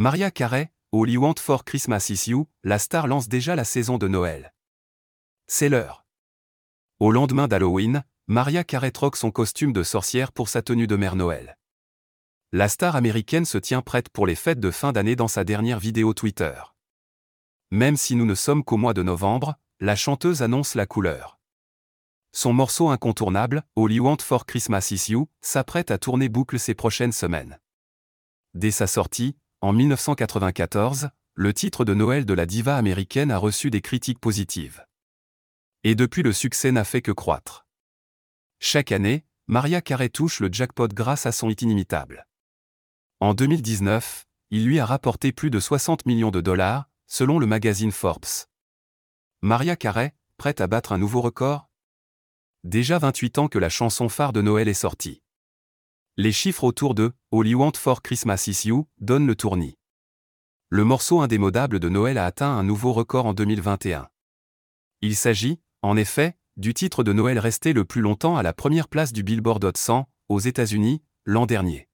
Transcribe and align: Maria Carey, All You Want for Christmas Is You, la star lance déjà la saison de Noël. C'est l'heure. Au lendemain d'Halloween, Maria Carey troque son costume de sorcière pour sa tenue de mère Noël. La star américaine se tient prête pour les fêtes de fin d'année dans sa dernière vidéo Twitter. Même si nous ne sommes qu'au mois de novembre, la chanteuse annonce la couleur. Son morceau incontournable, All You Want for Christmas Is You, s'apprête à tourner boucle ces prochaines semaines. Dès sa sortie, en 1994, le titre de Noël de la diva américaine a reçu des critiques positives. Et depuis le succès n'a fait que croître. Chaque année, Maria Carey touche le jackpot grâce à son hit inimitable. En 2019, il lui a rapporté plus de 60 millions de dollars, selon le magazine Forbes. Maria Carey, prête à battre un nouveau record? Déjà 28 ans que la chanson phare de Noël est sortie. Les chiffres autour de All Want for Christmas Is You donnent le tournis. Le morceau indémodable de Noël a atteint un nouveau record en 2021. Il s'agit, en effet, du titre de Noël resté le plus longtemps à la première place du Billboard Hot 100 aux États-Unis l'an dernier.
Maria 0.00 0.30
Carey, 0.30 0.70
All 0.92 1.10
You 1.10 1.20
Want 1.20 1.40
for 1.40 1.64
Christmas 1.64 2.08
Is 2.08 2.30
You, 2.30 2.46
la 2.62 2.78
star 2.78 3.08
lance 3.08 3.26
déjà 3.28 3.56
la 3.56 3.64
saison 3.64 3.98
de 3.98 4.06
Noël. 4.06 4.54
C'est 5.48 5.68
l'heure. 5.68 6.06
Au 7.00 7.10
lendemain 7.10 7.48
d'Halloween, 7.48 8.04
Maria 8.28 8.62
Carey 8.62 8.92
troque 8.92 9.16
son 9.16 9.32
costume 9.32 9.72
de 9.72 9.82
sorcière 9.82 10.30
pour 10.30 10.48
sa 10.48 10.62
tenue 10.62 10.86
de 10.86 10.94
mère 10.94 11.16
Noël. 11.16 11.58
La 12.52 12.68
star 12.68 12.94
américaine 12.94 13.44
se 13.44 13.58
tient 13.58 13.82
prête 13.82 14.08
pour 14.08 14.24
les 14.28 14.36
fêtes 14.36 14.60
de 14.60 14.70
fin 14.70 14.92
d'année 14.92 15.16
dans 15.16 15.26
sa 15.26 15.42
dernière 15.42 15.80
vidéo 15.80 16.14
Twitter. 16.14 16.54
Même 17.72 17.96
si 17.96 18.14
nous 18.14 18.24
ne 18.24 18.36
sommes 18.36 18.62
qu'au 18.62 18.76
mois 18.76 18.94
de 18.94 19.02
novembre, 19.02 19.56
la 19.80 19.96
chanteuse 19.96 20.42
annonce 20.42 20.76
la 20.76 20.86
couleur. 20.86 21.40
Son 22.30 22.52
morceau 22.52 22.90
incontournable, 22.90 23.64
All 23.76 23.90
You 23.90 24.04
Want 24.04 24.18
for 24.20 24.46
Christmas 24.46 24.92
Is 24.92 25.10
You, 25.10 25.28
s'apprête 25.40 25.90
à 25.90 25.98
tourner 25.98 26.28
boucle 26.28 26.60
ces 26.60 26.74
prochaines 26.74 27.10
semaines. 27.10 27.58
Dès 28.54 28.70
sa 28.70 28.86
sortie, 28.86 29.36
en 29.60 29.72
1994, 29.72 31.10
le 31.34 31.52
titre 31.52 31.84
de 31.84 31.92
Noël 31.92 32.24
de 32.24 32.34
la 32.34 32.46
diva 32.46 32.76
américaine 32.76 33.32
a 33.32 33.38
reçu 33.38 33.70
des 33.70 33.80
critiques 33.80 34.20
positives. 34.20 34.86
Et 35.82 35.96
depuis 35.96 36.22
le 36.22 36.32
succès 36.32 36.70
n'a 36.70 36.84
fait 36.84 37.02
que 37.02 37.10
croître. 37.10 37.66
Chaque 38.60 38.92
année, 38.92 39.24
Maria 39.48 39.80
Carey 39.80 40.10
touche 40.10 40.38
le 40.40 40.48
jackpot 40.52 40.88
grâce 40.88 41.26
à 41.26 41.32
son 41.32 41.50
hit 41.50 41.62
inimitable. 41.62 42.26
En 43.18 43.34
2019, 43.34 44.26
il 44.50 44.64
lui 44.64 44.78
a 44.78 44.86
rapporté 44.86 45.32
plus 45.32 45.50
de 45.50 45.58
60 45.58 46.06
millions 46.06 46.30
de 46.30 46.40
dollars, 46.40 46.88
selon 47.06 47.40
le 47.40 47.46
magazine 47.46 47.92
Forbes. 47.92 48.46
Maria 49.42 49.74
Carey, 49.74 50.14
prête 50.36 50.60
à 50.60 50.68
battre 50.68 50.92
un 50.92 50.98
nouveau 50.98 51.20
record? 51.20 51.68
Déjà 52.62 52.98
28 52.98 53.38
ans 53.38 53.48
que 53.48 53.58
la 53.58 53.70
chanson 53.70 54.08
phare 54.08 54.32
de 54.32 54.42
Noël 54.42 54.68
est 54.68 54.74
sortie. 54.74 55.22
Les 56.16 56.32
chiffres 56.32 56.64
autour 56.64 56.94
de 56.94 57.12
All 57.30 57.54
Want 57.54 57.72
for 57.76 58.00
Christmas 58.00 58.46
Is 58.46 58.66
You 58.68 58.86
donnent 59.02 59.26
le 59.26 59.36
tournis. 59.36 59.76
Le 60.70 60.82
morceau 60.82 61.20
indémodable 61.20 61.78
de 61.78 61.90
Noël 61.90 62.16
a 62.16 62.24
atteint 62.24 62.56
un 62.56 62.64
nouveau 62.64 62.94
record 62.94 63.26
en 63.26 63.34
2021. 63.34 64.08
Il 65.02 65.14
s'agit, 65.14 65.60
en 65.82 65.98
effet, 65.98 66.38
du 66.56 66.72
titre 66.72 67.04
de 67.04 67.12
Noël 67.12 67.38
resté 67.38 67.74
le 67.74 67.84
plus 67.84 68.00
longtemps 68.00 68.38
à 68.38 68.42
la 68.42 68.54
première 68.54 68.88
place 68.88 69.12
du 69.12 69.24
Billboard 69.24 69.62
Hot 69.62 69.72
100 69.76 70.08
aux 70.30 70.40
États-Unis 70.40 71.02
l'an 71.26 71.44
dernier. 71.44 71.87